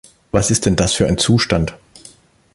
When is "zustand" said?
1.19-1.75